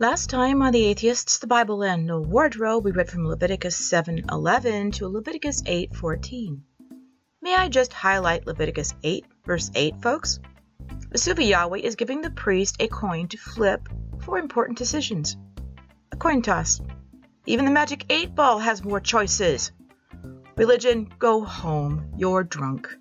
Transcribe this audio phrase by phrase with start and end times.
[0.00, 4.92] Last time on the Atheists, the Bible, and No Wardrobe, we read from Leviticus 7:11
[4.92, 6.62] to Leviticus 8:14.
[7.42, 10.38] May I just highlight Leviticus 8, verse 8, folks?
[11.12, 13.88] Masuva Yahweh is giving the priest a coin to flip
[14.20, 15.36] for important decisions.
[16.12, 16.80] A coin toss.
[17.46, 19.72] Even the magic 8 ball has more choices.
[20.56, 22.12] Religion, go home.
[22.16, 22.96] You're drunk.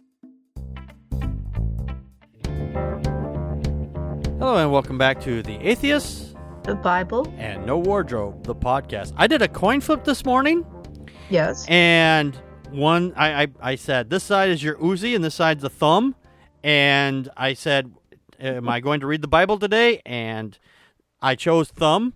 [4.40, 6.27] Hello and welcome back to the Atheists
[6.68, 7.34] The Bible?
[7.38, 9.14] and No Wardrobe, the podcast.
[9.16, 10.66] I did a coin flip this morning,
[11.30, 11.66] Yes.
[11.70, 12.36] and
[12.72, 16.14] one I, I I said this side is your Uzi and this side's the thumb,
[16.64, 17.94] and I said,
[18.40, 20.02] am I going to read the Bible today?
[20.06, 20.58] And
[21.22, 22.14] I chose thumb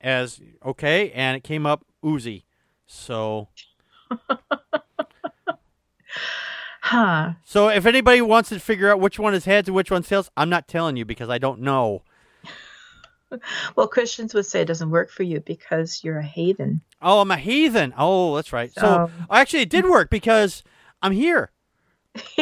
[0.00, 2.42] as okay, and it came up Uzi.
[2.86, 3.48] So
[6.86, 7.34] Huh.
[7.44, 10.28] so if anybody wants to figure out which one is heads and which one's tails,
[10.36, 12.02] I'm not telling you because I don't know.
[13.76, 16.80] Well, Christians would say it doesn't work for you because you're a heathen.
[17.00, 17.94] Oh, I'm a heathen.
[17.96, 18.72] Oh, that's right.
[18.72, 20.62] So actually, it did work because
[21.02, 21.50] I'm here.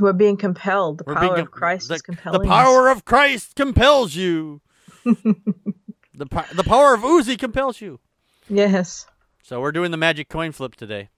[0.00, 0.98] We're being compelled.
[0.98, 2.42] The We're power being- of Christ the, is compelling.
[2.42, 4.60] The power of Christ compels you.
[5.04, 8.00] the po- the power of Uzi compels you.
[8.48, 9.06] Yes.
[9.42, 11.10] So we're doing the magic coin flip today.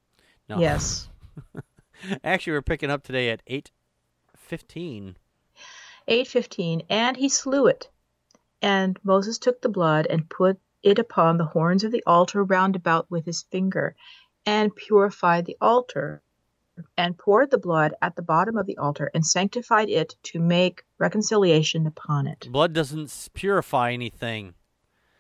[0.49, 0.59] No.
[0.59, 1.09] Yes.
[2.25, 3.71] Actually, we're picking up today at eight
[4.37, 5.17] fifteen.
[6.09, 7.89] 8:15 and he slew it.
[8.63, 12.77] And Moses took the blood and put it upon the horns of the altar round
[12.77, 13.97] about with his finger
[14.45, 16.23] and purified the altar
[16.97, 20.85] and poured the blood at the bottom of the altar and sanctified it to make
[20.99, 22.47] reconciliation upon it.
[22.51, 24.55] Blood doesn't purify anything.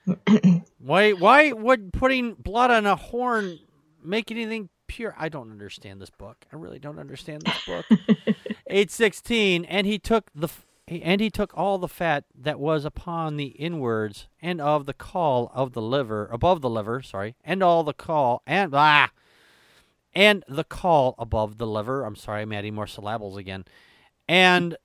[0.78, 1.12] why?
[1.12, 3.58] Why would putting blood on a horn
[4.04, 5.14] make anything pure?
[5.18, 6.46] I don't understand this book.
[6.52, 7.86] I really don't understand this book.
[8.68, 10.48] Eight sixteen, and he took the
[10.88, 15.50] and he took all the fat that was upon the inwards and of the caul
[15.54, 19.10] of the liver above the liver, sorry, and all the caul and ah,
[20.14, 22.04] and the caul above the liver.
[22.04, 23.64] I'm sorry, I'm adding more syllables again,
[24.28, 24.76] and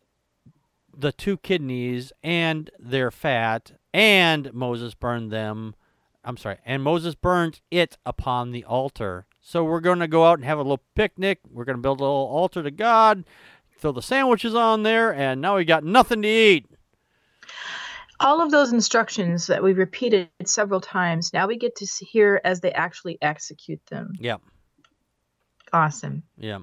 [0.96, 5.76] the two kidneys and their fat, and Moses burned them.
[6.24, 9.26] I'm sorry, and Moses burned it upon the altar.
[9.40, 11.40] So we're going to go out and have a little picnic.
[11.50, 13.24] We're going to build a little altar to God,
[13.82, 16.68] throw the sandwiches on there, and now we got nothing to eat.
[18.20, 22.40] All of those instructions that we repeated several times, now we get to see- hear
[22.46, 24.14] as they actually execute them.
[24.20, 24.38] Yeah,
[25.74, 26.24] Awesome.
[26.38, 26.60] yeah.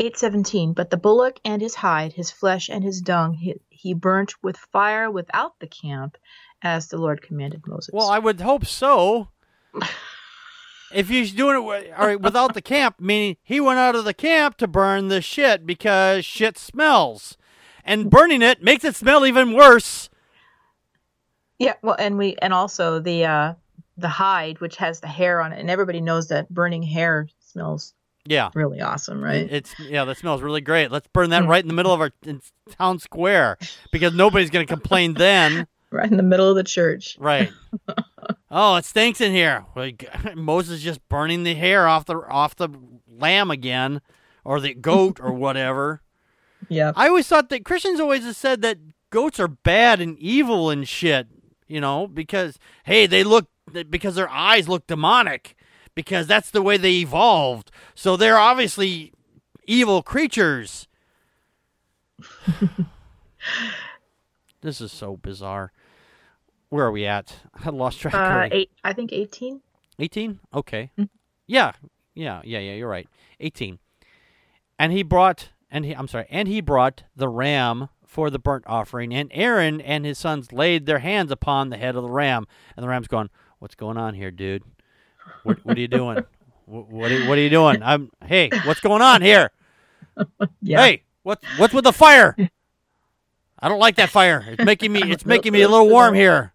[0.00, 4.34] 817 but the bullock and his hide his flesh and his dung he, he burnt
[4.42, 6.18] with fire without the camp
[6.60, 9.28] as the lord commanded moses Well, I would hope so.
[10.94, 14.04] if he's doing it wi- all right, without the camp, meaning he went out of
[14.04, 17.36] the camp to burn the shit because shit smells.
[17.84, 20.08] And burning it makes it smell even worse.
[21.58, 23.54] yeah well and we and also the uh
[23.96, 27.94] the hide which has the hair on it and everybody knows that burning hair smells
[28.26, 28.50] Yeah.
[28.54, 30.90] really awesome right It's yeah, that smells really great.
[30.90, 31.48] Let's burn that Mm.
[31.48, 32.10] right in the middle of our
[32.78, 33.58] town square
[33.92, 35.66] because nobody's going to complain then.
[35.90, 37.52] right in the middle of the church Right.
[38.54, 39.66] oh, it stinks in here.
[39.76, 39.96] G-
[40.34, 42.70] Moses just burning the hair off the off the
[43.06, 44.00] lamb again,
[44.44, 46.00] or the goat, or whatever.
[46.70, 48.78] yeah I always thought that Christians always have said that
[49.10, 51.26] goats are bad and evil and shit.
[51.66, 53.48] You know, because hey, they look
[53.90, 55.56] because their eyes look demonic
[55.94, 57.70] because that's the way they evolved.
[57.94, 59.12] So they're obviously
[59.66, 60.88] evil creatures.
[64.60, 65.72] this is so bizarre.
[66.74, 67.36] Where are we at?
[67.64, 68.14] I lost track.
[68.14, 69.60] uh eight i think 18
[70.00, 70.40] 18?
[70.52, 70.90] Okay.
[70.98, 71.08] Mhm.
[71.46, 71.70] Yeah.
[72.16, 73.08] Yeah, yeah, yeah, you're right.
[73.38, 73.78] 18.
[74.76, 78.64] And he brought and he I'm sorry, and he brought the ram for the burnt
[78.66, 82.44] offering, and Aaron and his sons laid their hands upon the head of the ram.
[82.76, 83.30] And the ram's going,
[83.60, 84.64] "What's going on here, dude?
[85.44, 86.24] What what are you doing?
[86.66, 87.82] What what are, what are you doing?
[87.84, 89.52] I'm Hey, what's going on here?
[90.60, 92.34] yeah Hey, what what's with the fire?
[93.60, 94.42] I don't like that fire.
[94.48, 96.53] It's making me it's making me a little warm here.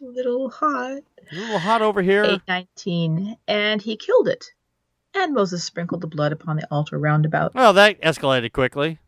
[0.00, 1.02] A little hot
[1.32, 2.24] A little hot over here.
[2.24, 4.52] 819 and he killed it
[5.14, 8.98] and moses sprinkled the blood upon the altar round about Well, that escalated quickly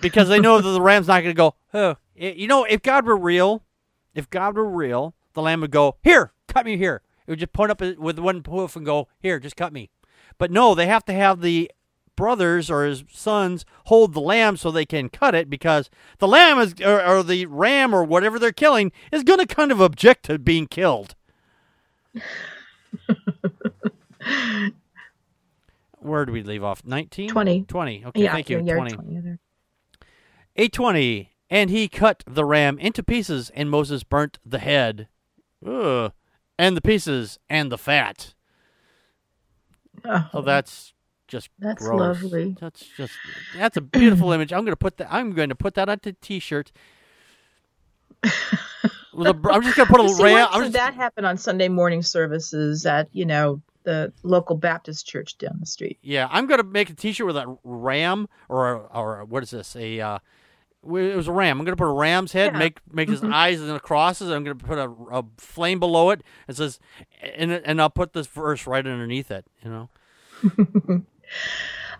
[0.00, 1.54] because they know that the ram's not going to go.
[1.74, 3.62] Oh, you know, if God were real,
[4.14, 7.02] if God were real, the lamb would go here, cut me here.
[7.26, 9.90] It would just point up with one hoof and go here, just cut me.
[10.38, 11.70] But no, they have to have the
[12.16, 15.88] brothers or his sons hold the lamb so they can cut it because
[16.18, 19.72] the lamb is or, or the ram or whatever they're killing is going to kind
[19.72, 21.14] of object to being killed.
[25.98, 26.84] Where do we leave off?
[26.84, 27.28] 19?
[27.30, 27.62] 20.
[27.62, 28.04] 20.
[28.06, 28.62] Okay, yeah, thank you.
[28.64, 28.92] you're 20.
[28.94, 29.38] 20
[30.56, 31.30] 820.
[31.48, 35.08] And he cut the ram into pieces, and Moses burnt the head,
[35.66, 36.10] Ugh.
[36.58, 38.34] and the pieces, and the fat.
[40.04, 40.91] Oh, Oh, that's
[41.32, 41.98] just That's gross.
[42.22, 42.54] lovely.
[42.60, 43.14] That's just
[43.56, 44.52] that's a beautiful image.
[44.52, 45.08] I'm gonna put that.
[45.12, 46.70] I'm going to put that on a T-shirt.
[48.22, 48.28] A-
[49.18, 53.08] I'm just gonna put a See, I'm just- that happened on Sunday morning services at
[53.12, 55.98] you know the local Baptist church down the street?
[56.02, 59.74] Yeah, I'm gonna make a T-shirt with a ram or or what is this?
[59.76, 60.18] A uh,
[60.84, 61.58] it was a ram.
[61.58, 62.58] I'm gonna put a ram's head, Yeah.
[62.58, 63.32] make make his Mhm.
[63.32, 64.30] eyes and the crosses.
[64.30, 66.22] I'm gonna put a, a flame below it.
[66.48, 66.78] It says,
[67.36, 69.44] and and I'll put this verse right underneath it.
[69.64, 71.02] You know,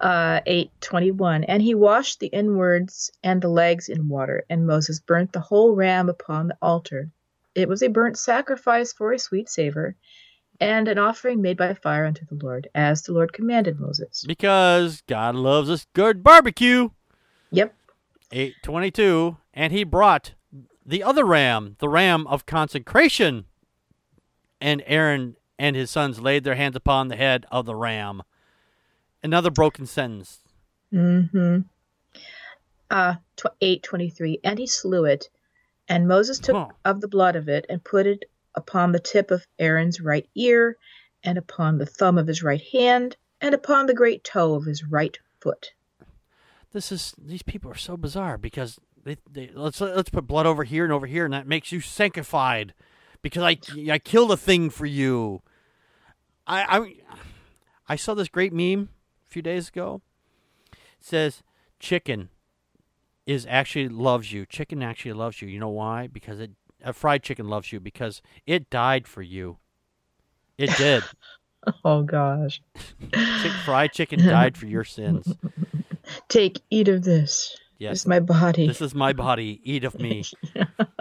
[0.00, 4.66] Uh, eight twenty one, and he washed the inwards and the legs in water, and
[4.66, 7.08] Moses burnt the whole ram upon the altar.
[7.54, 9.94] It was a burnt sacrifice for a sweet savor,
[10.60, 14.24] and an offering made by fire unto the Lord, as the Lord commanded Moses.
[14.26, 16.88] because God loves us good barbecue.
[17.52, 17.72] Yep.
[18.32, 20.34] 822 and he brought
[20.84, 23.44] the other ram the ram of consecration
[24.60, 28.22] and aaron and his sons laid their hands upon the head of the ram
[29.22, 30.40] another broken sentence
[30.92, 31.60] Mm-hmm.
[32.90, 35.30] Uh, tw- eight twenty-three, and he slew it,
[35.88, 36.70] and Moses took Oh.
[36.84, 38.24] of the blood of it and put it
[38.54, 40.76] upon the tip of Aaron's right ear,
[41.24, 44.84] and upon the thumb of his right hand, and upon the great toe of his
[44.84, 45.72] right foot.
[46.72, 50.64] this is these people are so bizarre because they, they let's let's put blood over
[50.64, 52.74] here and over here and that makes you sanctified
[53.22, 53.56] because i
[53.90, 55.42] i killed a thing for you
[56.46, 56.94] i i
[57.88, 58.88] i saw this great meme
[59.32, 60.02] few days ago
[60.72, 60.78] it
[61.12, 61.42] says
[61.80, 62.28] chicken
[63.26, 66.50] is actually loves you chicken actually loves you you know why because it
[66.84, 69.58] a fried chicken loves you because it died for you
[70.58, 71.02] it did
[71.84, 72.60] Oh gosh!
[73.12, 75.32] Chick, fried chicken died for your sins
[76.28, 77.56] Take, eat of this.
[77.78, 78.66] yes It's my body.
[78.66, 79.60] This is my body.
[79.62, 80.24] Eat of me.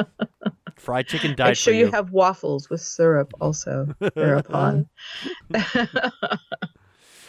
[0.77, 1.91] Fried chicken died Make sure you you.
[1.91, 4.87] have waffles with syrup also thereupon.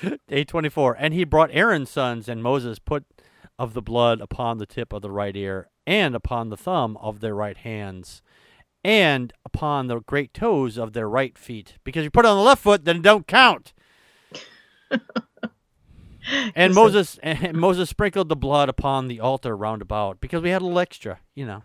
[0.02, 0.96] 824.
[0.98, 3.04] And he brought Aaron's sons, and Moses put
[3.58, 7.20] of the blood upon the tip of the right ear, and upon the thumb of
[7.20, 8.22] their right hands,
[8.84, 11.78] and upon the great toes of their right feet.
[11.84, 13.72] Because you put it on the left foot, then it don't count.
[16.54, 20.62] and Moses and Moses sprinkled the blood upon the altar round about, because we had
[20.62, 21.62] a little extra, you know.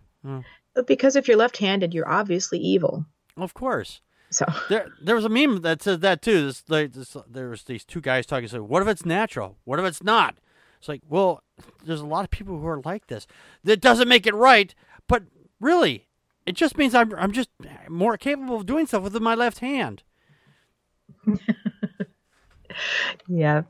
[0.73, 3.05] But because if you're left-handed, you're obviously evil.
[3.35, 4.01] Of course.
[4.29, 6.47] So There, there was a meme that says that too.
[6.47, 8.47] This, like, this, there was these two guys talking.
[8.47, 9.57] So, what if it's natural?
[9.63, 10.35] What if it's not?
[10.79, 11.43] It's like, well,
[11.83, 13.25] there's a lot of people who are like this.
[13.63, 14.75] That doesn't make it right,
[15.07, 15.23] but
[15.59, 16.07] really,
[16.45, 17.49] it just means I'm, I'm just
[17.89, 20.03] more capable of doing stuff with my left hand.
[23.27, 23.63] Yeah.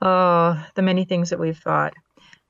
[0.00, 1.94] Oh, the many things that we've thought.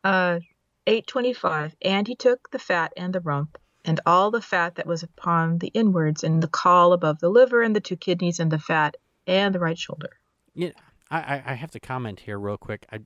[0.04, 0.40] Uh,
[0.86, 1.76] 825.
[1.82, 3.58] And he took the fat and the rump,
[3.88, 7.62] and all the fat that was upon the inwards, and the caul above the liver,
[7.62, 8.96] and the two kidneys, and the fat,
[9.26, 10.10] and the right shoulder.
[10.54, 10.70] Yeah,
[11.10, 12.86] I, I, I have to comment here real quick.
[12.92, 12.98] I,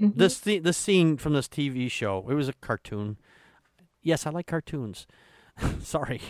[0.00, 0.14] Mhm.
[0.14, 2.24] this the this scene from this TV show.
[2.30, 3.16] It was a cartoon.
[4.00, 5.08] Yes, I like cartoons.
[5.82, 6.20] Sorry,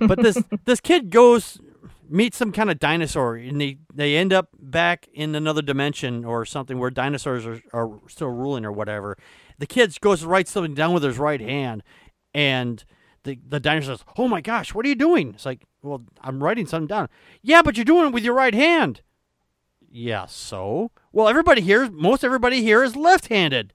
[0.00, 1.58] but this this kid goes
[2.08, 6.46] meets some kind of dinosaur, and they they end up back in another dimension or
[6.46, 9.18] something where dinosaurs are, are still ruling or whatever.
[9.58, 11.82] The kid goes to write something down with his right hand,
[12.32, 12.82] and
[13.24, 16.42] the the dinosaur says, "Oh my gosh, what are you doing?" It's like, "Well, I'm
[16.42, 17.08] writing something down."
[17.42, 19.02] Yeah, but you're doing it with your right hand.
[19.90, 23.72] Yeah, so well, everybody here, most everybody here is left-handed.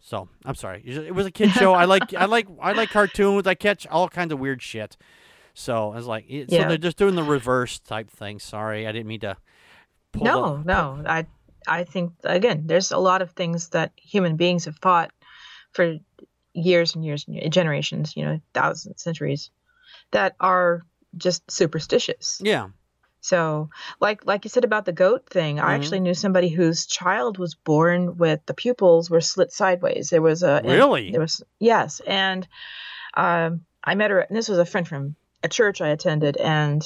[0.00, 1.74] So I'm sorry, it was a kid show.
[1.74, 3.46] I like, I like, I like cartoons.
[3.46, 4.96] I catch all kinds of weird shit.
[5.54, 8.38] So I was like, it- so they're just doing the reverse type thing.
[8.38, 9.36] Sorry, I didn't mean to.
[10.12, 11.02] Pull No, no.
[11.06, 11.26] I
[11.66, 15.10] I think again, there's a lot of things that human beings have thought
[15.72, 15.98] for
[16.58, 19.50] years and years and years, generations, you know, thousands, centuries,
[20.10, 20.82] that are
[21.16, 22.40] just superstitious.
[22.42, 22.68] Yeah.
[23.20, 23.68] So,
[24.00, 25.74] like like you said about the goat thing, I Mhm.
[25.74, 30.10] actually knew somebody whose child was born with the pupils were slit sideways.
[30.10, 31.10] There was a Really?
[31.10, 32.46] there was yes, and
[33.14, 34.20] um, I met her.
[34.20, 36.82] And this was a friend from a church I attended, and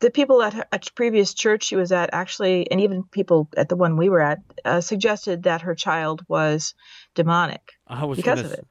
[0.00, 3.68] the people at her, a previous church she was at actually, and even people at
[3.68, 6.74] the one we were at, uh, suggested that her child was
[7.14, 7.72] demonic.
[7.86, 8.66] I was Because gonna of it.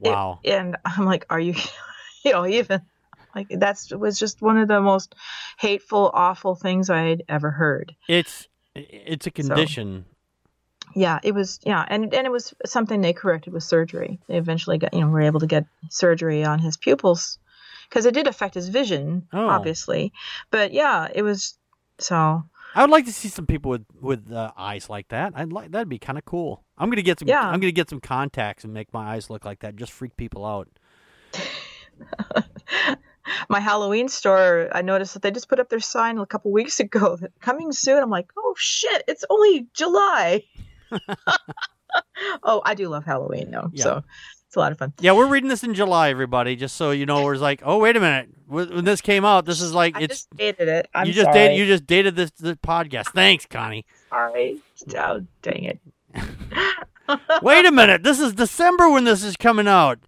[0.00, 0.40] Wow.
[0.44, 1.54] And I'm like, are you,
[2.24, 2.82] you know, even
[3.34, 5.14] like that's was just one of the most
[5.58, 7.94] hateful, awful things I'd ever heard.
[8.08, 10.04] it's it's a condition.
[10.94, 11.60] Yeah, it was.
[11.64, 14.18] Yeah, and and it was something they corrected with surgery.
[14.26, 17.38] They eventually got, you know, were able to get surgery on his pupils
[17.88, 19.48] because it did affect his vision, Oh.
[19.48, 20.12] obviously.
[20.50, 21.56] But yeah, it was
[21.98, 22.42] so.
[22.74, 25.32] I would like to see some people with with uh, eyes like that.
[25.36, 26.64] I'd like that'd be kind of cool.
[26.80, 27.28] I'm gonna get some.
[27.28, 27.40] Yeah.
[27.46, 29.76] I'm gonna get some contacts and make my eyes look like that.
[29.76, 30.68] Just freak people out.
[33.48, 36.80] My Halloween store, I noticed that they just put up their sign a couple weeks
[36.80, 38.02] ago that coming soon.
[38.02, 40.42] I'm like, oh shit, it's only July.
[42.42, 43.82] oh, I do love Halloween though, Yeah.
[43.84, 44.04] so
[44.46, 44.92] it's a lot of fun.
[45.00, 46.56] Yeah, we're reading this in July, everybody.
[46.56, 49.44] Just so you know, we're like, oh wait a minute, when when this came out,
[49.44, 50.88] this is like I it's just dated it.
[50.94, 51.34] I'm you just sorry.
[51.38, 53.12] dated you just dated this the podcast.
[53.14, 53.84] Thanks, Connie.
[54.10, 54.58] All right,
[54.96, 55.78] Oh, dang it.
[57.42, 59.98] Wait a minute, this is December when this is coming out.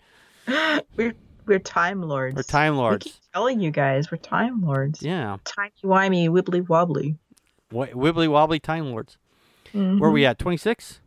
[0.96, 1.14] we're
[1.46, 2.36] we're time lords.
[2.36, 3.04] We're Time lords.
[3.06, 5.02] We keep telling you guys we're time lords.
[5.02, 7.16] Yeah, Timey wimey wibbly wobbly.
[7.70, 9.16] Wi- wibbly wobbly Time Lords.
[9.74, 9.98] Mhm.
[9.98, 10.38] Where are we at?
[10.38, 11.00] Twenty six.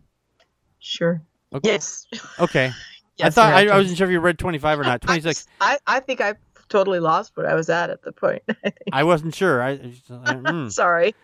[0.80, 1.22] Sure.
[1.54, 1.70] Okay.
[1.72, 2.08] Yes.
[2.40, 2.68] Okay.
[2.68, 2.74] I
[3.18, 5.00] Yes, thought I, I wasn't sure if you read twenty five or not.
[5.02, 5.48] Twenty six.
[5.62, 6.34] I, I think I
[6.68, 8.44] totally lost what I was at at the point.
[8.92, 9.62] I wasn't sure.
[9.62, 9.76] I, I
[10.10, 10.72] I- mm.
[10.72, 11.16] Sorry.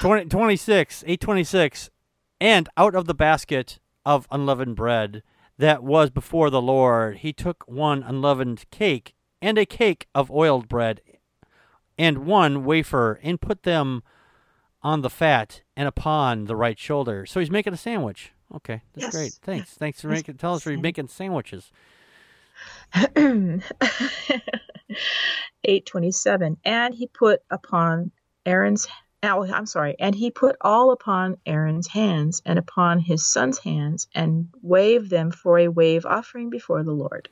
[0.00, 1.90] 20, 26, 826,
[2.40, 5.22] and out of the basket of unleavened bread
[5.58, 10.68] that was before the Lord, he took one unleavened cake and a cake of oiled
[10.68, 11.00] bread
[11.98, 14.02] and one wafer and put them
[14.82, 17.24] on the fat and upon the right shoulder.
[17.26, 18.32] So he's making a sandwich.
[18.54, 19.14] Okay, that's Yes.
[19.14, 19.32] great.
[19.42, 19.70] Thanks.
[19.78, 20.80] Thanks for making tell us awesome.
[20.80, 21.72] making sandwiches.
[25.64, 28.10] 827 and he put upon
[28.46, 28.86] aaron's
[29.22, 34.48] i'm sorry and he put all upon aaron's hands and upon his son's hands and
[34.62, 37.28] waved them for a wave offering before the lord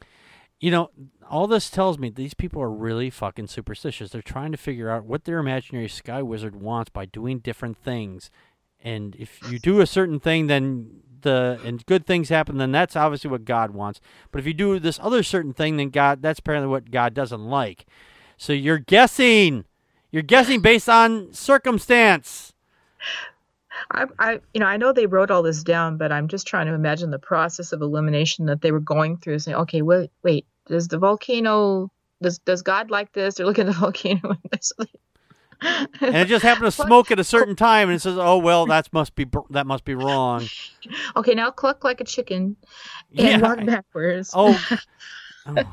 [0.60, 0.90] You know,
[1.28, 4.10] all this tells me these people are really fucking superstitious.
[4.10, 8.30] They're trying to figure out what their imaginary sky wizard wants by doing different things.
[8.82, 12.96] And if you do a certain thing, then the and good things happen, then that's
[12.96, 14.00] obviously what God wants.
[14.30, 17.44] But if you do this other certain thing, then God that's apparently what God doesn't
[17.44, 17.86] like.
[18.38, 19.64] So you're guessing.
[20.14, 22.52] You're guessing based on circumstance.
[23.90, 26.66] I, I you know i know they wrote all this down but i'm just trying
[26.68, 30.46] to imagine the process of elimination that they were going through saying okay wait wait
[30.68, 31.90] does the volcano
[32.22, 34.36] does does god like this they're looking at the volcano
[35.60, 38.66] and it just happened to smoke at a certain time, and it says, "Oh well,
[38.66, 40.46] that must be that must be wrong."
[41.16, 42.56] okay now cluck like a chicken
[43.16, 43.38] and Yeah.
[43.38, 44.60] walk backwards Oh.
[45.46, 45.64] oh.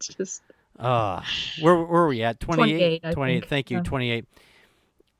[0.00, 0.42] just
[0.78, 1.22] Uh,
[1.60, 2.40] where, where are we at?
[2.40, 3.02] 28?
[3.02, 3.48] 28, 28.
[3.48, 3.76] Thank you.
[3.78, 3.82] Yeah.
[3.84, 4.24] 28.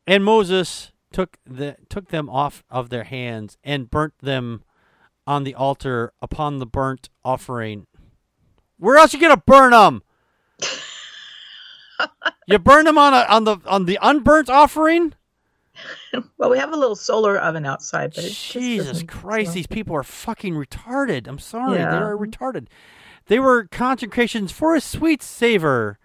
[0.07, 4.65] And Moses took the took them off of their hands and burnt them
[5.27, 7.87] on the altar upon the burnt offering.
[8.79, 10.03] Where else you gonna burn them?
[12.47, 15.15] you burn them on a, on the on the unburnt offering?
[16.39, 20.55] Well, we have a little solar oven outside, but Jesus Christ, these people are fucking
[20.55, 21.27] retarded.
[21.27, 21.91] I'm sorry, Yeah.
[21.91, 22.69] they are retarded.
[23.27, 25.99] They were consecrations for a sweet savor.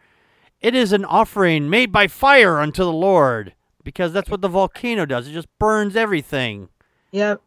[0.61, 5.05] It is an offering made by fire unto the Lord, because that's what the volcano
[5.05, 5.27] does.
[5.27, 6.69] It just burns everything.
[7.11, 7.41] Yep.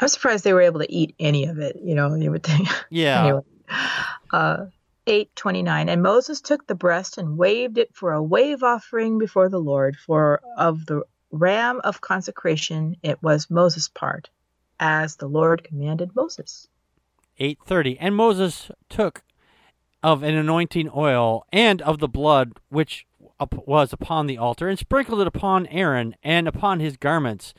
[0.00, 1.76] I'm surprised they were able to eat any of it.
[1.82, 2.68] You know, you would think.
[2.90, 3.24] Yeah.
[3.24, 3.40] anyway,
[4.32, 4.66] uh,
[5.06, 9.18] eight twenty nine, and Moses took the breast and waved it for a wave offering
[9.18, 9.96] before the Lord.
[9.96, 14.30] For of the ram of consecration, it was Moses' part,
[14.78, 16.68] as the Lord commanded Moses.
[17.38, 19.22] 8:30 And Moses took
[20.02, 23.06] of an anointing oil and of the blood which
[23.40, 27.54] up was upon the altar and sprinkled it upon Aaron and upon his garments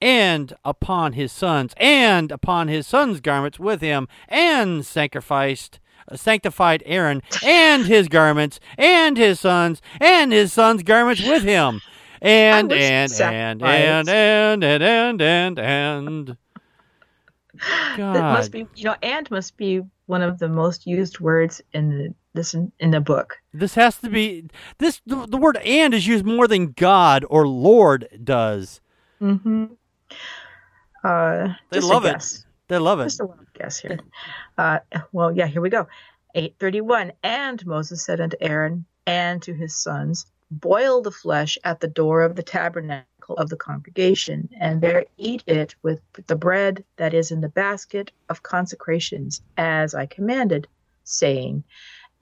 [0.00, 6.82] and upon his sons and upon his sons garments with him and sacrificed uh, sanctified
[6.86, 11.80] Aaron and his garments and his sons and his sons garments with him.
[12.22, 16.36] And and you'd and and and and and and and
[17.96, 18.14] God.
[18.14, 21.90] That must be, you know, and must be one of the most used words in
[21.90, 23.36] the this in, in the book.
[23.52, 24.48] This has to be
[24.78, 25.00] this.
[25.06, 28.80] The, the word "and" is used more than God or Lord does.
[29.20, 29.66] Mm-hmm.
[31.04, 32.44] Uh, They love it.
[32.68, 33.04] They love it.
[33.04, 33.98] Just a wild guess here.
[34.56, 34.78] Uh,
[35.12, 35.88] well, yeah, here we go.
[36.34, 37.12] 831.
[37.22, 42.22] And Moses said unto Aaron and to his sons, Boil the flesh at the door
[42.22, 47.30] of the tabernacle of the congregation, and there eat it with the bread that is
[47.30, 50.66] in the basket of consecrations, as I commanded,
[51.04, 51.64] saying,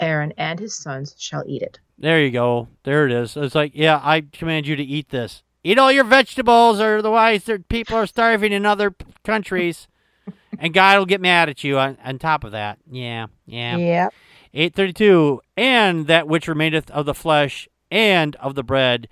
[0.01, 1.79] Aaron and his sons shall eat it.
[1.99, 2.69] There you go.
[2.85, 3.37] There it is.
[3.37, 5.43] It's like, yeah, I command you to eat this.
[5.65, 9.89] Eat all your vegetables, or otherwise there- people are starving in other countries,
[10.59, 11.79] and God will get mad at you.
[11.79, 13.77] On, on top of that, yeah, yeah.
[13.77, 14.15] Yep.
[14.55, 19.09] 832 And that which remaineth of the flesh and of the bread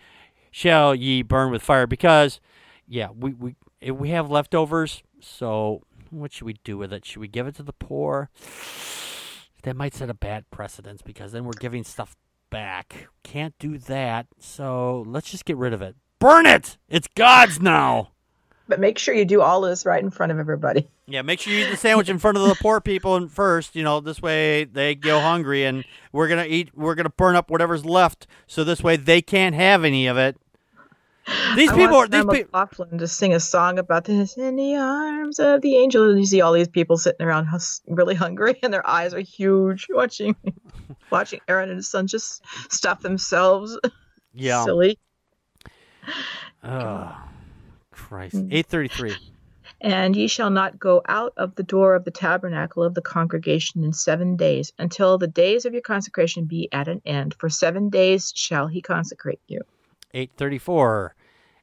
[0.56, 1.86] shall ye burn with fire.
[1.86, 2.40] Because,
[2.88, 7.04] yeah, we, we, if we have leftovers, so what should we do with it?
[7.04, 8.30] Should we give it to the poor?
[9.64, 12.16] That might set a bad precedence because then we're giving stuff
[12.48, 13.08] back.
[13.22, 15.94] Can't do that, so let's just get rid of it.
[16.18, 16.78] Burn it!
[16.88, 18.12] It's God's now!
[18.68, 20.88] But make sure you do all this right in front of everybody.
[21.06, 23.76] Yeah, make sure you eat the sandwich in front of the poor people first.
[23.76, 26.70] You know, this way they go hungry, and we're gonna eat.
[26.75, 30.36] We're gonna burn up whatever's left, so this way they can't have any of it.
[31.56, 32.87] These I people are want these people.
[32.99, 36.40] To sing a song about this in the arms of the angel, and you see
[36.40, 40.37] all these people sitting around hus- really hungry, and their eyes are huge, watching
[41.11, 42.42] watching Aaron and his son just
[42.73, 43.76] stuff themselves.
[44.35, 44.64] Yeah.
[44.64, 44.99] silly.
[46.62, 47.16] Oh,
[47.90, 48.37] Christ.
[48.37, 48.49] Mm.
[48.52, 49.16] Eight thirty-three.
[49.80, 53.83] And ye shall not go out of the door of the tabernacle of the congregation
[53.83, 57.35] in seven days, until the days of your consecration be at an end.
[57.38, 59.62] For seven days shall he consecrate you.
[60.16, 61.14] 834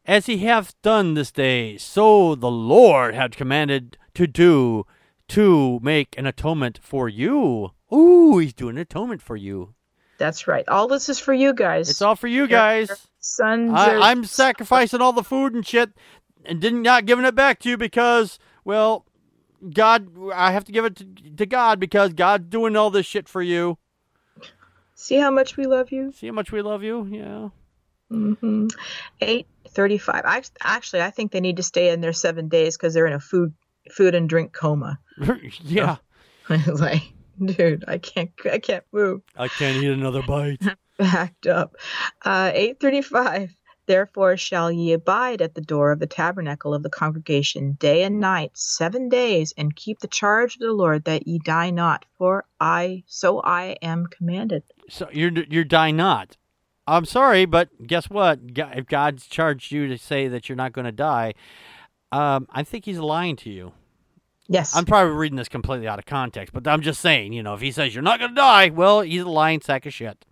[0.05, 4.85] As he hath done this day, so the Lord had commanded to do
[5.29, 7.71] to make an atonement for you.
[7.91, 9.73] Ooh, he's doing an atonement for you.
[10.17, 10.67] That's right.
[10.67, 11.89] All this is for you guys.
[11.89, 13.07] It's all for you guys.
[13.19, 13.71] sons.
[13.73, 15.91] I, are- I'm sacrificing all the food and shit
[16.45, 19.05] and didn't not giving it back to you because, well,
[19.73, 21.05] God, I have to give it to,
[21.37, 23.77] to God because God's doing all this shit for you.
[24.95, 26.11] See how much we love you.
[26.11, 27.07] See how much we love you?
[27.09, 27.49] Yeah.
[28.13, 28.67] Hmm
[29.21, 30.21] Eight thirty-five.
[30.25, 33.13] I actually, I think they need to stay in there seven days because they're in
[33.13, 33.53] a food,
[33.91, 34.99] food and drink coma.
[35.63, 35.97] yeah.
[36.67, 37.01] like,
[37.43, 39.21] dude, I can't, I can't move.
[39.35, 40.61] I can't eat another bite.
[40.97, 41.75] Backed up.
[42.23, 43.55] Uh, eight thirty-five.
[43.85, 48.19] Therefore shall ye abide at the door of the tabernacle of the congregation day and
[48.21, 52.05] night seven days, and keep the charge of the Lord that ye die not.
[52.17, 54.63] For I, so I am commanded.
[54.87, 56.37] So you're you're die not.
[56.87, 58.39] I'm sorry, but guess what?
[58.55, 61.33] If God's charged you to say that you're not going to die,
[62.11, 63.71] um, I think He's lying to you.
[64.47, 64.75] Yes.
[64.75, 67.61] I'm probably reading this completely out of context, but I'm just saying, you know, if
[67.61, 70.25] He says you're not going to die, well, He's a lying sack of shit.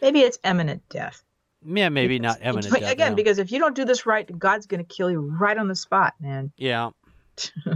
[0.00, 1.24] Maybe it's imminent death.
[1.66, 3.14] Yeah, maybe not imminent death, Again, yeah.
[3.14, 5.74] because if you don't do this right, God's going to kill you right on the
[5.74, 6.52] spot, man.
[6.56, 6.90] Yeah.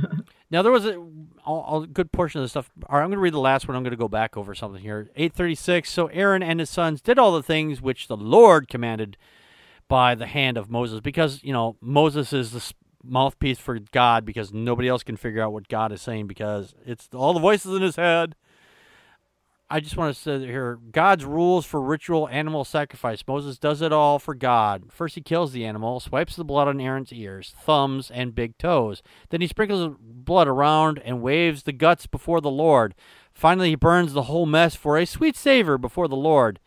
[0.53, 2.71] now there was a, good portion of the stuff.
[2.89, 3.75] All right, I'm going to read the last one.
[3.77, 5.11] I'm going to go back over something here.
[5.17, 5.91] 836.
[5.91, 9.17] So Aaron and his sons did all the things which the Lord commanded
[9.89, 12.73] by the hand of Moses, because you know Moses is the
[13.03, 17.09] mouthpiece for God, because nobody else can figure out what God is saying because it's
[17.15, 18.37] all the voices in his head.
[19.73, 23.25] I just want to say here God's rules for ritual animal sacrifice.
[23.27, 24.93] Moses does it all for God.
[24.93, 29.03] First, he kills the animal, swipes the blood on Aaron's ears, thumbs, and big toes.
[29.31, 32.95] Then he sprinkles blood around and waves the guts before the Lord.
[33.33, 36.61] Finally, he burns the whole mess for a sweet savor before the Lord.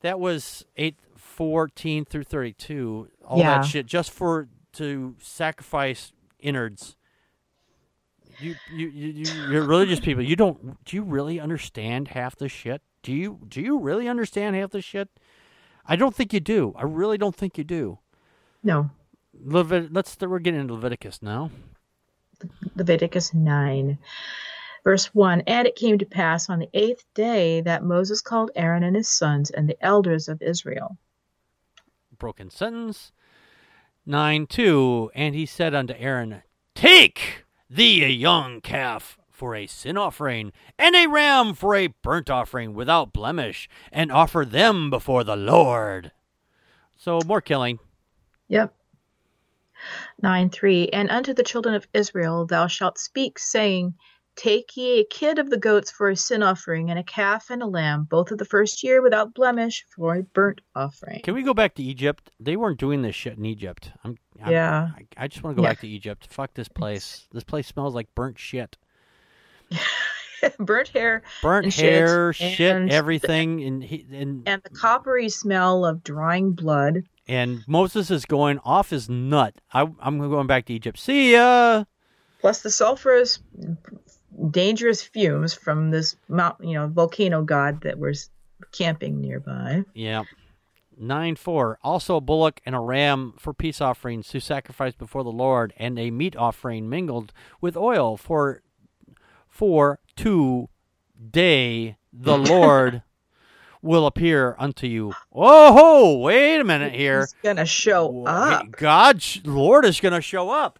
[0.00, 3.08] That was 814 through 32.
[3.22, 3.58] All Yeah.
[3.58, 6.96] that shit just for to sacrifice innards.
[8.42, 10.22] You, you, you, you, you're religious people.
[10.22, 10.84] You don't.
[10.84, 12.82] Do you really understand half the shit?
[13.02, 13.40] Do you?
[13.48, 15.08] Do you really understand half the shit?
[15.86, 16.74] I don't think you do.
[16.76, 17.98] I really don't think you do.
[18.62, 18.90] No.
[19.44, 20.16] Levit- let's.
[20.20, 21.50] We're getting into Leviticus now.
[22.76, 23.98] Leviticus 9,
[24.84, 28.82] verse 1 And it came to pass on the eighth day that Moses called Aaron
[28.82, 30.96] and his sons and the elders of Israel.
[32.18, 33.12] Broken sentence.
[34.04, 35.10] Nine two.
[35.14, 36.42] And he said unto Aaron,
[36.74, 42.30] Take thee a young calf for a sin offering, and a ram for a burnt
[42.30, 46.12] offering without blemish, and offer them before the Lord.
[46.96, 47.80] So more killing.
[48.48, 48.74] Yep.
[50.22, 53.94] 9 3 And unto the children of Israel thou shalt speak, saying,
[54.34, 57.62] Take ye a kid of the goats for a sin offering, and a calf and
[57.62, 61.20] a lamb, both of the first year without blemish, for a burnt offering.
[61.20, 62.30] Can we go back to Egypt?
[62.40, 63.92] They weren't doing this shit in Egypt.
[64.04, 64.88] I'm, I'm Yeah.
[64.96, 65.70] I, I just want to go Yeah.
[65.72, 66.28] back to Egypt.
[66.30, 67.28] Fuck this place.
[67.32, 68.78] This place smells like burnt shit.
[70.58, 75.84] burnt hair Burnt shit, hair, shit, and- everything, and he, and and the coppery smell
[75.84, 77.02] of drying blood.
[77.28, 79.54] and Moses is going off his nut.
[79.72, 80.98] I, I'm going back to Egypt.
[80.98, 81.84] See ya.
[82.40, 83.38] plus the sulfurous
[84.50, 88.30] dangerous fumes from this mount you know volcano god that was
[88.72, 90.22] camping nearby Yeah.
[90.98, 91.78] Nine four.
[91.82, 95.98] Also a bullock and a ram for peace offerings to sacrifice before the Lord, and
[95.98, 98.62] a meat offering mingled with oil for
[99.48, 100.68] for to
[101.30, 103.02] day the Lord
[103.80, 105.12] will appear unto you.
[105.32, 107.20] Oh, wait a minute here.
[107.20, 110.78] he's gonna show up God, Lord is going to show up.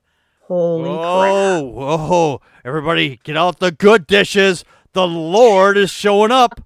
[0.52, 2.40] Holy crap Whoa, whoa.
[2.64, 4.64] Everybody, get out the good dishes.
[4.92, 6.60] The Lord is showing up.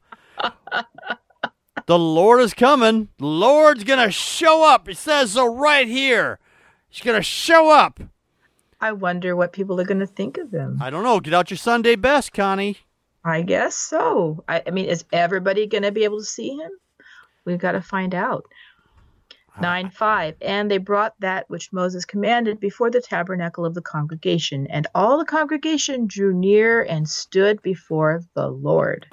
[1.87, 3.09] the Lord is coming.
[3.18, 4.88] The Lord's going to show up.
[4.88, 6.38] It says so right here.
[6.88, 8.01] He's going to show up.
[8.81, 11.20] i wonder what people are gonna think of him I don't know.
[11.20, 12.77] Get out your Sunday best, Connie.
[13.25, 16.70] i guess so i, I mean is everybody gonna be able to see him
[17.44, 18.44] we've got to find out
[19.61, 20.37] 9 5.
[20.40, 24.66] And they brought that which Moses commanded before the tabernacle of the congregation.
[24.69, 29.07] And all the congregation drew near and stood before the Lord.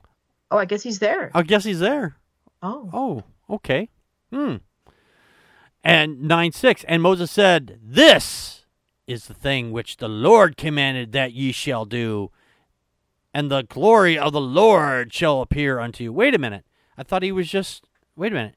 [0.52, 1.32] Oh, I guess he's there.
[1.34, 2.16] I guess he's there.
[2.62, 2.90] Oh.
[2.94, 3.24] Oh,
[3.56, 3.90] okay.
[4.32, 4.58] Hmm.
[5.84, 6.86] And 9 6.
[6.88, 8.66] And Moses said, This
[9.08, 12.32] is the thing which the Lord commanded that ye shall do,
[13.34, 16.14] and the glory of the Lord shall appear unto you.
[16.14, 16.66] Wait a minute.
[16.98, 17.86] I thought he was just.
[18.16, 18.56] Wait a minute.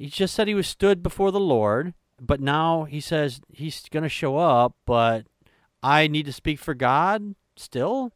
[0.00, 4.02] He just said he was stood before the Lord, but now he says he's going
[4.02, 5.26] to show up, but
[5.82, 8.10] I need to speak for God still?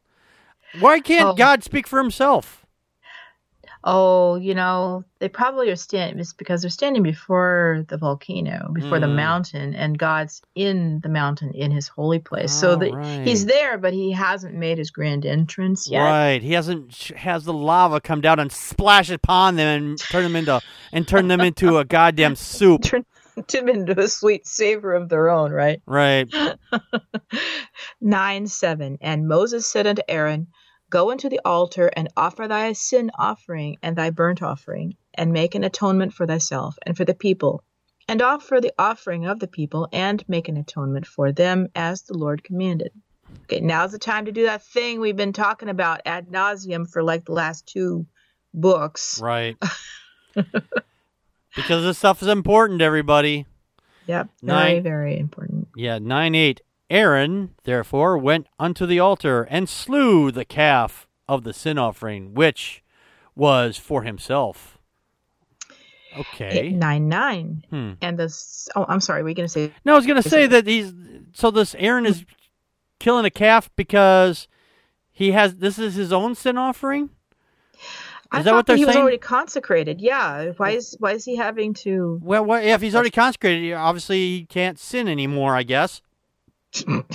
[0.79, 1.33] Why can't Oh.
[1.35, 2.64] God speak for himself?
[3.87, 8.99] Oh, you know, they probably are standing, it's because they're standing before the volcano, before
[8.99, 9.13] the Mm.
[9.15, 12.51] mountain, and God's in the mountain in his holy place.
[12.51, 13.21] so Oh, that right.
[13.23, 16.01] he's there, but he hasn't made his grand entrance yet.
[16.01, 16.41] Right.
[16.41, 20.61] He hasn't has the lava come down and splash upon them and turn them into
[20.91, 22.81] and turn them into a goddamn soup.
[23.47, 25.81] Turn them into a sweet savor of their own, right?
[25.85, 26.33] Right.
[28.01, 28.97] 9 7.
[29.01, 30.47] And Moses said unto Aaron,
[30.95, 35.53] Go into the altar and offer thy sin offering and thy burnt offering, and make
[35.53, 37.61] an atonement for thyself and for the people,
[38.07, 42.17] and offer the offering of the people, and make an atonement for them as the
[42.17, 42.93] Lord commanded.
[43.43, 47.03] Okay, now's the time to do that thing we've been talking about ad nauseum for
[47.03, 48.05] like the last two
[48.53, 49.19] books.
[49.19, 49.57] Right.
[50.33, 53.45] because this stuff is important, everybody.
[54.07, 54.83] Yep, very, Nine.
[54.83, 55.67] very important.
[55.75, 56.61] Yeah, 9 8.
[56.89, 62.83] Aaron, therefore, went unto the altar and slew the calf of the sin offering, which
[63.35, 64.77] was for himself.
[66.17, 66.69] Okay.
[66.69, 67.65] 9 9.
[67.69, 67.91] Hmm.
[68.01, 70.29] And this, oh, I'm sorry, were you going to say No, I was going to
[70.29, 70.93] say that he's.
[71.33, 72.25] So this Aaron is
[72.99, 74.47] killing a calf because
[75.11, 75.55] he has.
[75.55, 77.09] This is his own sin offering?
[78.31, 79.99] I Is that thought what they're he was already consecrated.
[79.99, 80.51] Yeah.
[80.57, 82.19] Why is why is he having to?
[82.23, 86.01] Well, what, if he's already consecrated, obviously he can't sin anymore, I guess.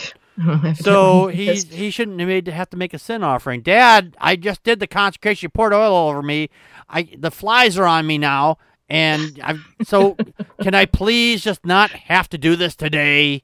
[0.76, 3.60] So he he shouldn't have made to have to make a sin offering.
[3.60, 5.46] Dad, I just did the consecration.
[5.46, 6.48] You poured oil over me.
[6.88, 8.56] I the flies are on me now,
[8.88, 10.16] and I'm so
[10.62, 13.42] can I please just not have to do this today?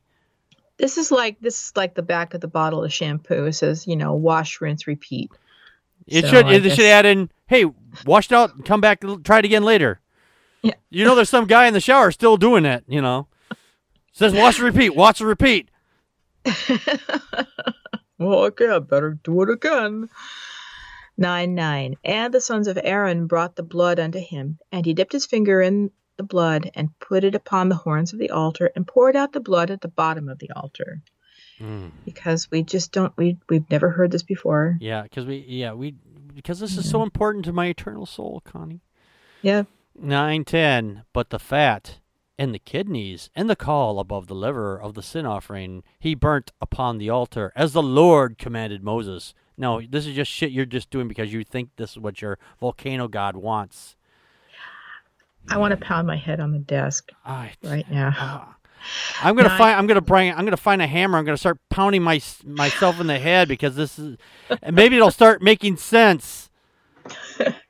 [0.79, 3.44] this is like this is like the back of the bottle of shampoo.
[3.44, 5.31] It says you know wash, rinse, repeat.
[6.07, 7.31] It So, should I it guess- should add in.
[7.46, 7.66] Hey,
[8.07, 8.64] wash it out.
[8.64, 9.02] Come back.
[9.22, 10.00] Try it again later.
[10.62, 10.74] Yeah.
[10.88, 12.85] You know, there's some guy in the shower still doing it.
[12.88, 13.26] You know,
[14.12, 14.96] says wash and repeat.
[14.96, 15.68] Wash and repeat.
[18.19, 20.09] well, okay, I better do it again.
[21.19, 21.97] 9 9.
[22.05, 25.61] And the sons of Aaron brought the blood unto him, and he dipped his finger
[25.61, 29.33] in the blood, and put it upon the horns of the altar, and poured out
[29.33, 31.03] the blood at the bottom of the altar.
[31.59, 31.91] Mm.
[32.05, 34.77] Because we just don't, we, we've never heard this before.
[34.81, 35.95] Yeah, because we yeah we
[36.35, 38.83] because this is so important to my eternal soul, Connie.
[39.41, 39.65] Yeah.
[39.99, 41.99] Nine ten, but the fat
[42.38, 46.53] and the kidneys and the caul above the liver of the sin offering he burnt
[46.61, 49.35] upon the altar, as the Lord commanded Moses.
[49.57, 52.38] No, this is just shit you're just doing because you think this is what your
[52.61, 53.96] volcano god wants.
[55.49, 58.57] I want to pound my head on the desk I, right now.
[59.22, 59.79] I'm gonna find.
[59.79, 60.33] I'm gonna bring.
[60.33, 61.18] I'm gonna find a hammer.
[61.18, 64.16] I'm gonna start pounding my myself in the head because this is,
[64.62, 66.51] and maybe it'll start making sense.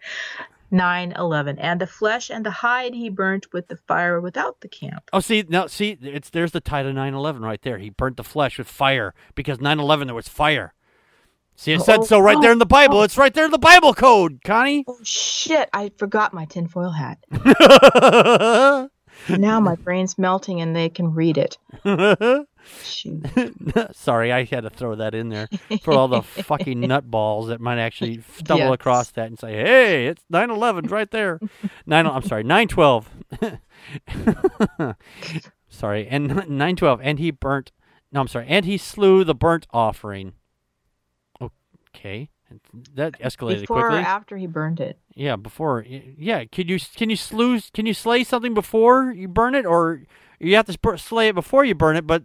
[0.71, 4.69] 9 11 and the flesh and the hide he burnt with the fire without the
[4.69, 7.79] camp Oh, see now, see it's there's the tide of 9/11 right there.
[7.79, 10.75] He burnt the flesh with fire because 9/11 there was fire.
[11.59, 12.99] See, it said Oh, so right oh, there in the oh, Bible.
[12.99, 13.03] oh.
[13.03, 14.85] It's right there in the Bible code, Connie.
[14.87, 17.19] oh shit i forgot my tinfoil hat
[19.29, 21.59] now my brain's melting and they can read it
[23.93, 25.49] Sorry, I had to throw that in there
[25.83, 28.75] for all the fucking nutballs that might actually stumble Yes.
[28.75, 31.39] across that and say, "Hey, it's 9/11 right there."
[31.87, 32.07] Nine.
[32.09, 33.05] I'm sorry, 9/12.
[35.69, 37.71] sorry, and 9/12, and he burnt.
[38.13, 40.33] No, I'm sorry, and he slew the burnt offering.
[41.41, 42.31] Okay,
[42.95, 45.85] that escalated before or after he burned it Yeah, before.
[45.87, 50.03] Yeah, could you can you slew can you slay something before you burn it, or
[50.39, 52.07] you have to sp- slay it before you burn it?
[52.07, 52.25] But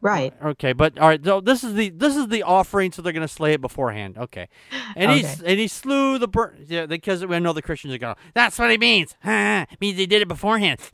[0.00, 1.24] right uh, Okay, but all right.
[1.24, 4.18] So this is the this is the offering, so they're going to slay it beforehand.
[4.18, 4.48] Okay,
[4.96, 6.68] and he and he slew the burnt.
[6.68, 8.16] Yeah, because we know the Christians are going.
[8.34, 9.16] That's what he means.
[9.22, 10.80] Huh, means he did it beforehand.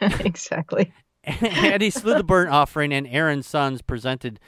[0.00, 0.92] exactly
[1.24, 4.38] and he slew the burnt offering, and Aaron's sons presented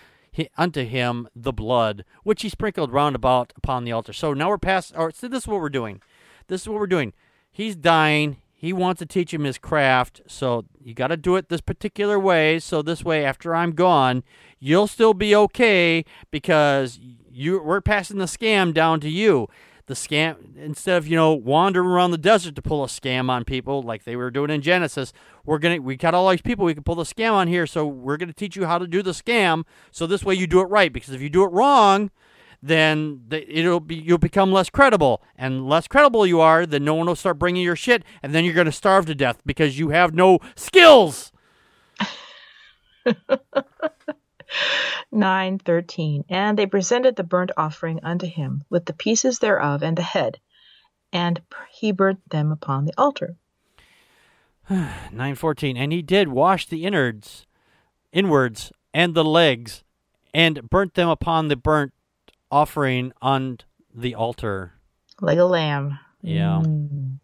[0.56, 4.12] unto him the blood, which he sprinkled round about upon the altar.
[4.12, 4.92] So now we're past.
[4.96, 6.00] Or so this is what we're doing.
[6.48, 7.12] This is what we're doing.
[7.50, 8.38] He's dying.
[8.58, 12.18] He wants to teach him his craft, so you got to do it this particular
[12.18, 12.58] way.
[12.58, 14.24] So this way, after I'm gone,
[14.58, 16.98] you'll still be okay because
[17.30, 19.48] you we're passing the scam down to you.
[19.86, 23.44] The scam instead of you know wandering around the desert to pull a scam on
[23.44, 25.12] people like they were doing in Genesis.
[25.44, 27.86] We're gonna we got all these people we can pull the scam on here, so
[27.86, 29.64] we're gonna teach you how to do the scam.
[29.90, 30.92] So this way you do it right.
[30.92, 32.10] Because if you do it wrong,
[32.62, 36.94] then the, it'll be you'll become less credible, and less credible you are, then no
[36.94, 39.90] one will start bringing your shit, and then you're gonna starve to death because you
[39.90, 41.32] have no skills.
[45.12, 50.02] 9:13 And they presented the burnt offering unto him with the pieces thereof and the
[50.02, 50.40] head
[51.12, 53.36] and he burnt them upon the altar.
[54.70, 57.46] 914 And he did wash the innards
[58.12, 59.84] inwards and the legs
[60.32, 61.92] and burnt them upon the burnt
[62.50, 63.58] offering on
[63.94, 64.74] the altar.
[65.20, 65.98] Like a lamb.
[66.22, 66.62] Yeah.
[66.64, 67.18] Mm.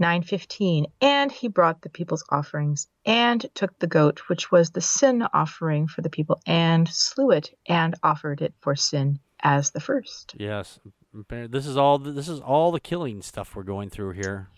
[0.00, 5.22] 9:15 And he brought the people's offerings and took the goat which was the sin
[5.32, 10.34] offering for the people and slew it and offered it for sin as the first.
[10.38, 10.78] yes
[11.28, 14.48] this is all this is all the killing stuff we're going through here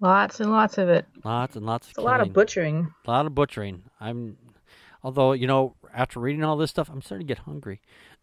[0.00, 1.06] Lots and lots of it.
[1.24, 2.92] lots and lots of It's a lot of butchering.
[3.04, 3.82] A lot of butchering.
[4.00, 4.36] I'm,
[5.02, 7.80] although you know, after reading all this stuff, I'm starting to get hungry.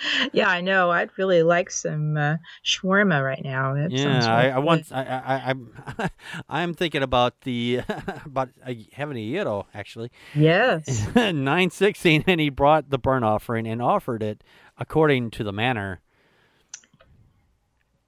[0.32, 0.90] Yeah, I know.
[0.90, 3.74] I'd really like some uh, shawarma right now.
[3.74, 4.90] That yeah, I, I want.
[4.92, 5.82] I, I, I'm,
[6.48, 7.82] I'm thinking about the
[8.24, 8.50] about
[8.92, 10.10] having a gyro actually.
[10.34, 11.06] Yes.
[11.14, 14.42] Nine sixteen, and he brought the burnt offering and offered it
[14.78, 16.00] according to the manner.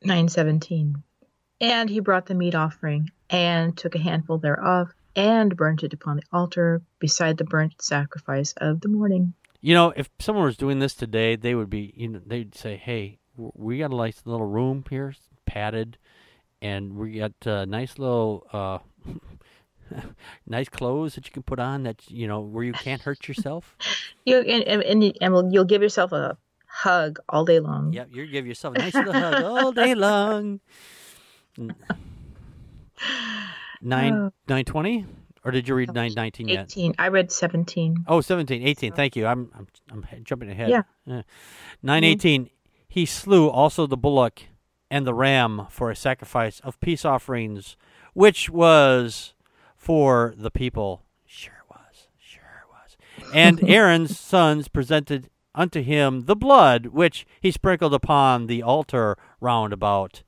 [0.05, 1.03] 917.
[1.61, 6.17] And he brought the meat offering, and took a handful thereof, and burnt it upon
[6.17, 9.35] the altar beside the burnt sacrifice of the morning.
[9.63, 11.95] You know, if someone was doing this today, they would be.
[11.97, 15.15] You know, they'd say, "Hey, we got a nice little room here,
[15.47, 15.99] padded,
[16.61, 18.79] and we got a nice little." uh
[20.47, 23.77] Nice clothes that you can put on that you know where you can't hurt yourself.
[24.25, 27.93] You and, and, and, you- and we'll- you'll give yourself a hug all day long.
[27.93, 30.61] Yep, you give yourself a nice little hug all day long.
[33.83, 34.33] Nine Oh.
[34.49, 35.05] nine twenty,
[35.45, 36.65] or did you read nine nineteen yet?
[36.65, 36.95] 18.
[36.99, 38.05] I read 17.
[38.07, 38.93] Oh, 17, 18.
[38.93, 39.27] Thank you.
[39.27, 40.71] I'm I'm I'm jumping ahead.
[40.71, 40.83] Yeah.
[41.07, 41.23] Nine
[42.03, 42.05] mm-hmm.
[42.05, 42.51] eighteen.
[42.89, 44.43] He slew also the bullock
[44.91, 47.77] and the ram for a sacrifice of peace offerings,
[48.13, 49.33] which was
[49.75, 51.03] for the people.
[51.25, 52.09] Sure it was.
[52.21, 53.33] Sure it was.
[53.35, 59.73] And Aaron's sons presented unto him the blood which he sprinkled upon the altar round
[59.73, 60.23] about.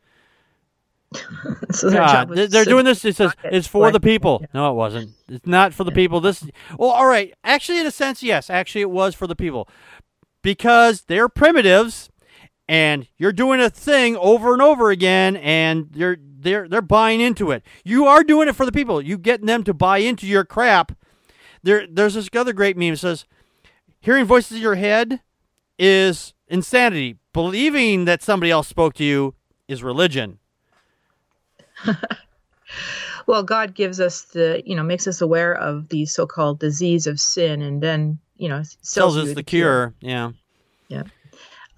[1.71, 3.05] so God, they're, doing this.
[3.05, 4.39] It says it's for the people.
[4.43, 4.47] yeah.
[4.55, 5.11] No, it wasn't.
[5.29, 6.21] It's not for the people.
[6.21, 6.45] This.
[6.79, 7.33] Well, all right.
[7.45, 8.51] Actually, in a sense, yes.
[8.51, 9.69] Actually, it was for the people
[10.43, 12.11] because they're primitives,
[12.69, 17.51] and you're doing a thing over and over again, and they're they're they're buying into
[17.51, 17.65] it.
[17.85, 19.03] You are doing it for the people.
[19.03, 20.93] You getting them to buy into your crap.
[21.63, 23.25] There, there's this other great meme that says,
[24.01, 25.21] "Hearing voices in your head
[25.79, 27.17] is insanity.
[27.33, 29.35] Believing that somebody else spoke to you
[29.67, 30.39] is religion."
[33.27, 37.19] Well, God gives us the, you know, makes us aware of the so-called disease of
[37.19, 39.95] sin, and then, you know, sells, Sells us the cure.
[40.01, 40.33] Yeah.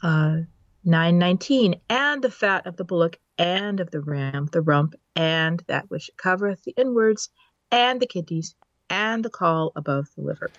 [0.02, 0.38] Uh,
[0.84, 5.62] nine nineteen, and the fat of the bullock, and of the ram, the rump, and
[5.68, 7.30] that which covereth the inwards,
[7.70, 8.54] and the kidneys,
[8.90, 10.50] and the caul above the liver.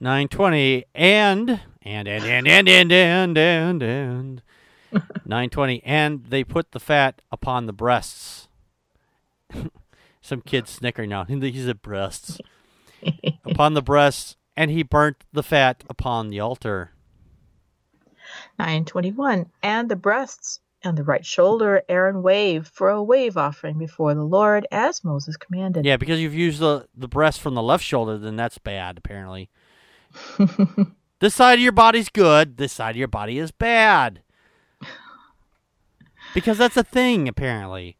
[0.00, 4.42] 920 and and and and and and and and and
[5.24, 8.48] 920 and they put the fat upon the breasts
[10.20, 11.24] some kid snickering now.
[11.28, 12.38] He's at breasts.
[13.44, 16.92] Upon the breasts and he burnt the fat upon the altar.
[18.58, 23.78] Nine twenty-one, and the breasts and the right shoulder Aaron waved for a wave offering
[23.78, 25.84] before the Lord, as Moses commanded.
[25.84, 29.50] yeah because you've used the the breast from the left shoulder then that's bad apparently.
[31.20, 32.58] This side of your body's good.
[32.58, 34.20] This side of your body is bad.
[36.34, 37.96] Because that's a thing apparently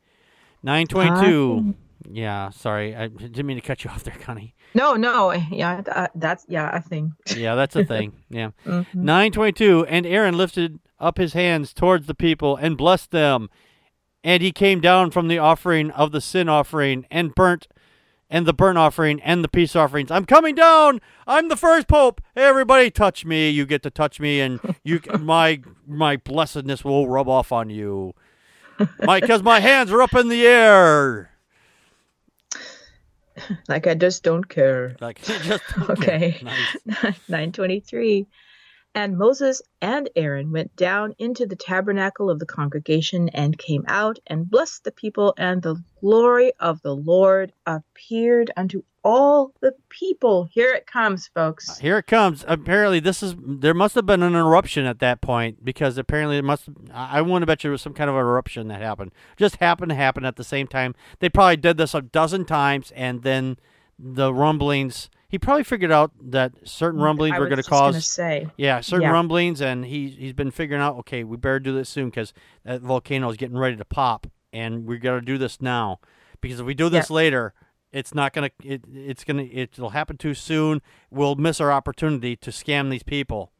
[0.64, 1.74] 922
[2.10, 4.54] yeah sorry i didn't mean to cut you off there connie.
[4.76, 7.14] No, no, yeah, uh, that's yeah, a thing.
[7.36, 8.50] yeah that's a thing yeah.
[8.66, 8.92] Mhm.
[8.94, 13.50] 922 and aaron lifted up his hands towards the people and blessed them.
[14.22, 17.68] And he came down from the offering of the sin offering and burnt
[18.30, 20.10] and the burnt offering and the peace offerings.
[20.10, 21.00] I'm coming down!
[21.26, 22.22] I'm the first pope!
[22.34, 23.50] Hey, everybody touch me.
[23.50, 28.14] You get to touch me and you my my blessedness will rub off on you
[29.02, 31.30] my because my hands are up in the air
[33.68, 34.96] Like I just don't care.
[35.00, 36.38] like just Okay.
[36.42, 36.76] nice.
[37.28, 38.26] 923.
[38.94, 44.20] And Moses and Aaron went down into the tabernacle of the congregation and came out
[44.28, 50.44] and blessed the people, and the glory of the Lord appeared unto all the people.
[50.44, 51.70] Here it comes, folks.
[51.70, 52.44] Uh, here it comes.
[52.48, 56.44] Apparently, this is there must have been an eruption at that point because apparently it
[56.44, 56.68] must.
[56.92, 59.12] I want to bet you there was some kind of eruption that happened.
[59.36, 60.94] Just happened to happen at the same time.
[61.20, 63.58] They probably did this a dozen times, and then
[63.98, 65.10] the rumblings.
[65.28, 68.46] He probably figured out that certain mm, rumblings I were going to cause say.
[68.56, 69.10] yeah, certain Yeah.
[69.12, 70.96] rumblings, and he he's been figuring out.
[71.00, 72.32] Okay, we better do this soon because
[72.64, 75.98] that volcano is getting ready to pop, and we got to do this now
[76.40, 77.52] because if we do this later,
[77.94, 78.50] it's not gonna.
[78.62, 79.44] It, it's gonna.
[79.44, 80.82] It'll happen too soon.
[81.10, 83.52] We'll miss our opportunity to scam these people.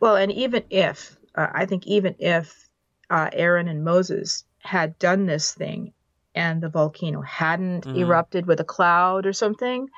[0.00, 2.68] Well, and even if uh, I think even if
[3.10, 5.92] uh, Aaron and Moses had done this thing,
[6.34, 7.98] and the volcano hadn't Mhm.
[7.98, 9.88] erupted with a cloud or something,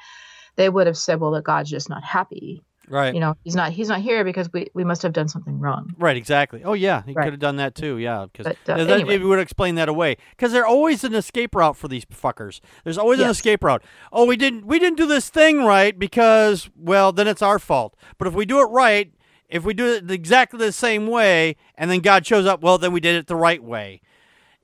[0.56, 2.62] they would have said, "Well, that God's just not happy.
[2.88, 3.14] Right.
[3.14, 5.94] You know, he's not he's not here because we we must have done something wrong."
[5.98, 6.62] Right, exactly.
[6.64, 7.24] Oh yeah, he Right.
[7.24, 7.96] could have done that too.
[7.98, 9.14] Yeah, because But, uh, that, anyway.
[9.16, 10.16] it would explain that away.
[10.30, 12.60] Because there's always an escape route for these fuckers.
[12.84, 13.82] There's always an escape route.
[14.12, 17.96] Oh, we didn't we didn't do this thing right because well then it's our fault.
[18.18, 19.12] But if we do it right,
[19.48, 22.92] if we do it exactly the same way, and then God shows up, well then
[22.92, 24.00] we did it the right way.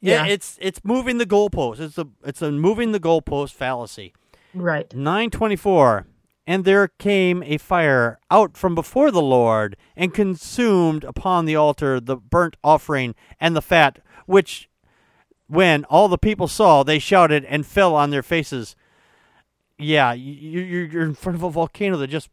[0.00, 0.32] Yeah, Yeah.
[0.32, 1.80] it's it's moving the goalpost.
[1.80, 4.12] It's a it's a moving the goalpost fallacy.
[4.54, 4.92] Right.
[4.94, 6.06] 924
[6.48, 12.00] and there came a fire out from before the lord and consumed upon the altar
[12.00, 14.68] the burnt offering and the fat which
[15.46, 18.76] when all the people saw they shouted and fell on their faces.
[19.78, 22.28] Yeah you, you- you're in front of a volcano that just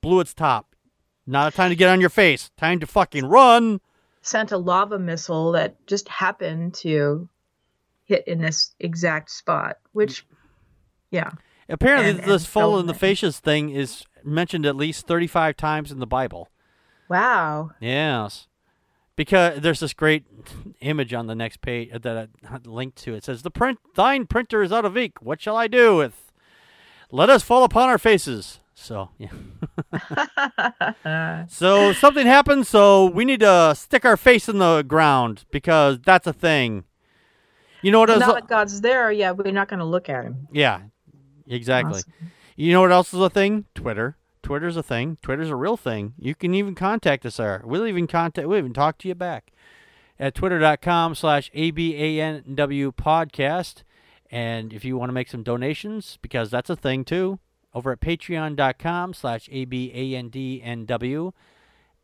[0.00, 0.74] blew its top.
[1.26, 2.50] Not a time to get on your face.
[2.56, 3.80] Time to fucking run.
[4.22, 7.28] Sent a lava missile that just happened to
[8.04, 10.26] hit in this exact spot, which,
[11.10, 11.30] yeah.
[11.70, 15.56] Apparently And- this and fall fell in the faces thing is mentioned at least 35
[15.56, 16.48] times in the bible
[17.08, 17.70] Wow.
[17.80, 18.46] Yes.
[19.16, 20.24] Because there's this great
[20.80, 22.06] image on the next page that
[22.48, 23.14] I linked to.
[23.14, 25.14] It says, "The print, thine printer is out of ink.
[25.20, 26.30] What shall I do with?
[27.10, 29.30] Let us fall upon our faces." So yeah.
[31.48, 32.66] so something happened.
[32.66, 36.84] So we need to stick our face in the ground because that's a thing.
[37.82, 38.08] You know what?
[38.10, 40.48] now else- that God's there, yeah, we're not going to look at him.
[40.52, 40.82] yeah,
[41.50, 41.98] exactly.
[41.98, 42.12] Awesome.
[42.56, 43.66] You know what else is a thing?
[43.74, 44.16] Twitter.
[44.42, 45.18] Twitter's a thing.
[45.22, 46.14] Twitter's a real thing.
[46.18, 47.62] You can even contact us there.
[47.64, 48.48] We'll even contact.
[48.48, 49.52] We'll even talk to you back
[50.18, 53.82] at twitter.com slash ABANW podcast.
[54.30, 57.38] And if you want to make some donations, because that's a thing too,
[57.74, 61.32] over at patreon.com slash ABANDNW.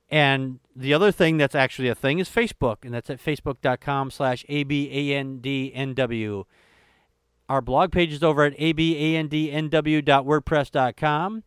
[0.08, 4.44] And the other thing that's actually a thing is Facebook, and that's at facebook.com slash
[4.48, 6.44] ABANDNW.
[7.48, 11.42] Our blog page is over at abandnw.wordpress.com,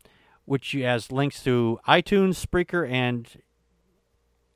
[0.46, 3.28] which has links to iTunes, Spreaker, and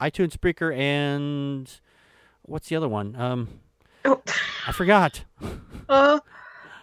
[0.02, 1.70] iTunes, Spreaker, and
[2.44, 3.16] what's the other one?
[3.16, 3.60] Um,
[4.06, 4.22] Oh,
[4.68, 5.24] I forgot.
[5.88, 6.20] uh,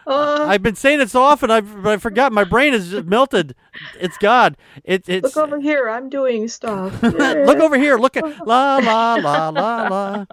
[0.06, 2.32] uh, I've been saying it so often, I've I forgot.
[2.32, 3.54] My brain is just melted.
[4.00, 4.56] It's God.
[4.84, 5.90] It, it's look over here.
[5.90, 7.02] I'm doing stuff.
[7.02, 7.98] look over here.
[7.98, 10.24] Look at la la la la la.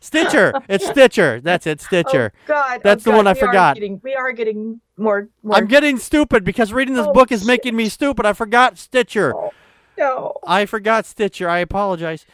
[0.00, 0.52] Stitcher.
[0.68, 1.40] It's Stitcher.
[1.40, 1.80] That's it.
[1.80, 2.32] Stitcher.
[2.34, 2.80] Oh, God.
[2.82, 3.74] That's oh, the one I we are forgot.
[3.74, 5.28] getting- we are getting more.
[5.42, 7.46] more I'm getting stupid because reading this Oh, book is shit.
[7.46, 8.26] making me stupid.
[8.26, 9.34] I forgot Stitcher.
[9.34, 9.50] Oh,
[9.96, 10.34] no.
[10.46, 11.48] I forgot Stitcher.
[11.48, 12.26] I apologize.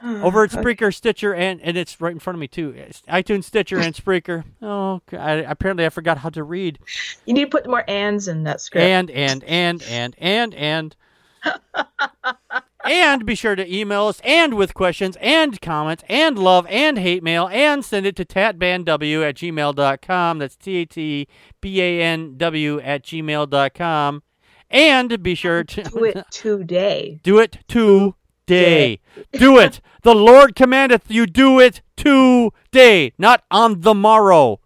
[0.04, 2.74] Over at Spreaker, Stitcher, and and it's right in front of me too.
[2.76, 4.44] It's iTunes, Stitcher, and Spreaker.
[4.60, 6.78] Oh, I, apparently I forgot how to read.
[7.24, 8.84] You need to put more ands in that script.
[8.84, 10.96] And and and and and and.
[12.84, 17.22] and be sure to email us and with questions and comments and love and hate
[17.22, 20.38] mail and send it to tatbanw at gmail.com.
[20.38, 21.28] That's T A T
[21.60, 24.22] B A N W at gmail.com.
[24.70, 27.20] And be sure to do it today.
[27.22, 29.00] do it today.
[29.32, 29.80] Do it.
[30.02, 34.60] The Lord commandeth you do it today, not on the morrow.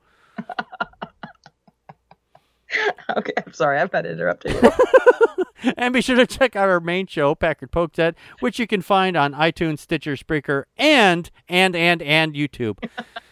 [3.16, 3.78] Okay, I'm sorry.
[3.78, 4.60] I've had to interrupt you.
[5.76, 8.82] And be sure to check out our main show, Packard Poke Set, which you can
[8.82, 12.78] find on iTunes, Stitcher, Spreaker, and and and and YouTube.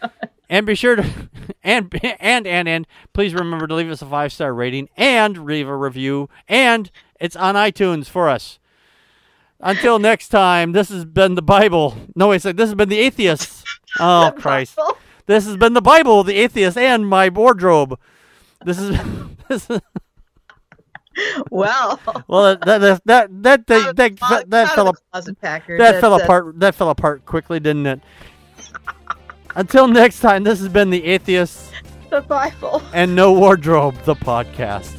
[0.48, 1.04] and be sure to
[1.64, 5.68] and and and and please remember to leave us a five star rating and leave
[5.68, 6.28] a review.
[6.48, 8.58] And it's on iTunes for us.
[9.58, 11.96] Until next time, this has been the Bible.
[12.14, 13.64] No, wait, a sec, this has been the atheists.
[13.98, 14.78] Oh Christ!
[15.26, 17.98] This has been the Bible, the atheist, and my wardrobe.
[18.64, 18.98] This is
[19.48, 19.80] this is.
[21.50, 25.78] well, Well, that that that that that, that, that, that fell the ap- closet packer.
[25.78, 26.58] that fell apart.
[26.60, 28.00] That fell apart quickly, didn't it?
[29.56, 31.72] Until next time, this has been the atheist
[32.10, 32.80] The Bible.
[32.94, 34.96] and no wardrobe, the podcast.